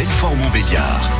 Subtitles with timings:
[0.00, 1.10] Belfort-Montbéliard.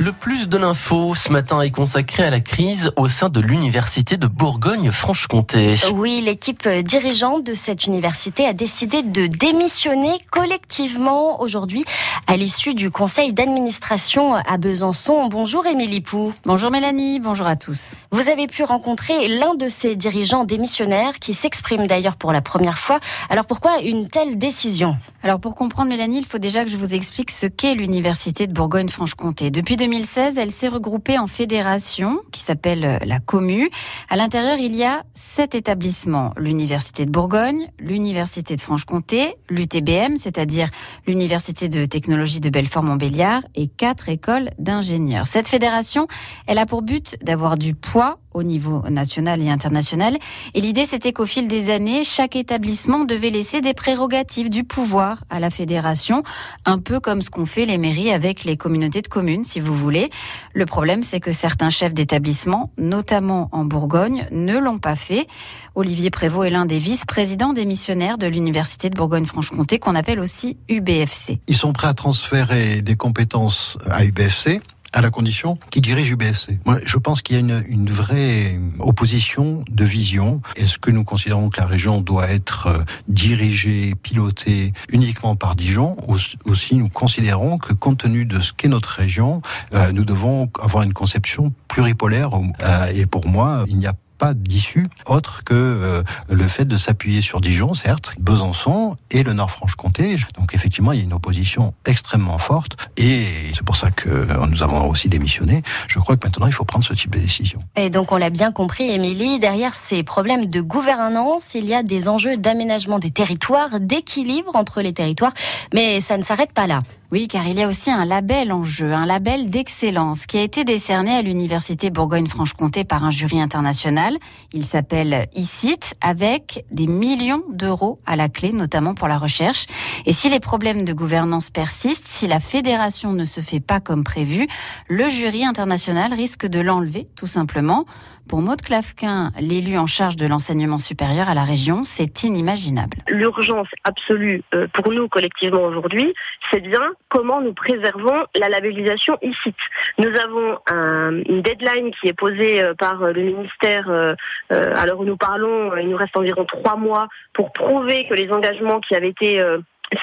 [0.00, 4.16] Le plus de l'info ce matin est consacré à la crise au sein de l'université
[4.16, 5.74] de Bourgogne-Franche-Comté.
[5.92, 11.84] Oui, l'équipe dirigeante de cette université a décidé de démissionner collectivement aujourd'hui
[12.28, 15.26] à l'issue du conseil d'administration à Besançon.
[15.26, 16.32] Bonjour Émilie Pou.
[16.44, 17.94] Bonjour Mélanie, bonjour à tous.
[18.12, 22.78] Vous avez pu rencontrer l'un de ces dirigeants démissionnaires qui s'exprime d'ailleurs pour la première
[22.78, 23.00] fois.
[23.30, 24.96] Alors pourquoi une telle décision?
[25.24, 28.52] Alors pour comprendre Mélanie, il faut déjà que je vous explique ce qu'est l'université de
[28.52, 29.50] Bourgogne-Franche-Comté.
[29.50, 33.70] Depuis 2016, elle s'est regroupée en fédération qui s'appelle euh, la Commu.
[34.10, 36.34] À l'intérieur, il y a sept établissements.
[36.36, 40.68] L'Université de Bourgogne, l'Université de Franche-Comté, l'UTBM, c'est-à-dire
[41.06, 45.26] l'Université de technologie de Belfort-Montbéliard et quatre écoles d'ingénieurs.
[45.26, 46.06] Cette fédération,
[46.46, 50.16] elle a pour but d'avoir du poids au niveau national et international.
[50.54, 55.24] Et l'idée, c'était qu'au fil des années, chaque établissement devait laisser des prérogatives du pouvoir
[55.30, 56.22] à la fédération,
[56.64, 59.74] un peu comme ce qu'ont fait les mairies avec les communautés de communes, si vous
[59.74, 60.10] voulez.
[60.52, 65.26] Le problème, c'est que certains chefs d'établissement, notamment en Bourgogne, ne l'ont pas fait.
[65.74, 71.40] Olivier Prévost est l'un des vice-présidents démissionnaires de l'Université de Bourgogne-Franche-Comté, qu'on appelle aussi UBFC.
[71.46, 74.60] Ils sont prêts à transférer des compétences à UBFC
[74.92, 76.58] à la condition qu'il dirige UBFC.
[76.64, 80.40] Moi, je pense qu'il y a une, vraie opposition de vision.
[80.56, 85.96] Est-ce que nous considérons que la région doit être euh, dirigée, pilotée uniquement par Dijon?
[86.06, 89.42] Ou aussi nous considérons que compte tenu de ce qu'est notre région,
[89.74, 92.30] euh, nous devons avoir une conception pluripolaire
[92.62, 96.76] euh, et pour moi, il n'y a pas d'issue autre que euh, le fait de
[96.76, 100.16] s'appuyer sur Dijon, certes, Besançon et le Nord-Franche-Comté.
[100.34, 104.46] Donc effectivement, il y a une opposition extrêmement forte et c'est pour ça que euh,
[104.46, 105.62] nous avons aussi démissionné.
[105.86, 107.60] Je crois que maintenant, il faut prendre ce type de décision.
[107.76, 111.82] Et donc, on l'a bien compris, Émilie, derrière ces problèmes de gouvernance, il y a
[111.82, 115.32] des enjeux d'aménagement des territoires, d'équilibre entre les territoires,
[115.72, 116.80] mais ça ne s'arrête pas là.
[117.10, 120.42] Oui, car il y a aussi un label en jeu, un label d'excellence qui a
[120.42, 124.07] été décerné à l'Université Bourgogne-Franche-Comté par un jury international.
[124.52, 129.66] Il s'appelle ICIT avec des millions d'euros à la clé, notamment pour la recherche.
[130.06, 134.04] Et si les problèmes de gouvernance persistent, si la fédération ne se fait pas comme
[134.04, 134.46] prévu,
[134.88, 137.84] le jury international risque de l'enlever, tout simplement.
[138.28, 142.98] Pour Maude Clavquin, l'élu en charge de l'enseignement supérieur à la région, c'est inimaginable.
[143.08, 146.12] L'urgence absolue euh, pour nous collectivement aujourd'hui,
[146.52, 149.54] c'est bien comment nous préservons la labellisation ICIT.
[149.98, 153.88] Nous avons un, une deadline qui est posée euh, par le ministère.
[153.98, 154.14] Euh,
[154.50, 158.94] alors nous parlons, il nous reste environ trois mois pour prouver que les engagements qui
[158.94, 159.40] avaient été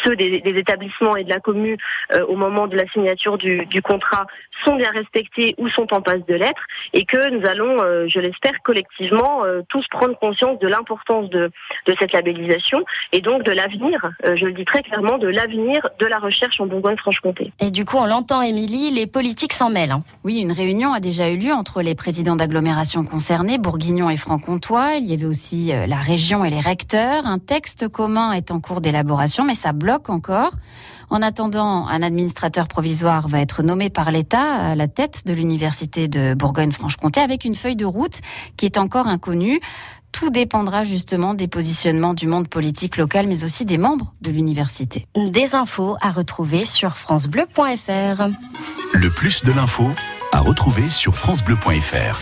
[0.04, 1.78] ceux des, établissements et de la commune
[2.14, 4.26] euh, au moment de la signature du, contrat
[4.66, 6.62] sont bien respectés ou sont en passe de l'être
[6.94, 11.52] et que nous allons, euh, je l'espère, collectivement euh, tous prendre conscience de l'importance de,
[11.88, 16.06] de, cette labellisation et donc de l'avenir, je le dis très clairement, de l'avenir de
[16.06, 17.52] la recherche en Bourgogne-Franche-Comté.
[17.60, 19.92] Et du coup, on l'entend, Émilie, les politiques s'en mêlent.
[19.92, 20.04] Hein.
[20.24, 24.96] Oui, une réunion a déjà eu lieu entre les présidents d'agglomération concernés, Bourguignon et Franc-Comtois.
[24.96, 27.26] Il y avait aussi la région et les recteurs.
[27.26, 30.52] Un texte commun est en cours d'élaboration, mais ça bloque encore.
[31.10, 36.08] En attendant, un administrateur provisoire va être nommé par l'État à la tête de l'université
[36.08, 38.20] de Bourgogne-Franche-Comté avec une feuille de route
[38.58, 39.60] qui est encore inconnue.
[40.12, 45.08] Tout dépendra justement des positionnements du monde politique local, mais aussi des membres de l'université.
[45.16, 48.30] Des infos à retrouver sur francebleu.fr.
[48.94, 49.92] Le plus de l'info
[50.32, 52.14] à retrouver sur francebleu.fr.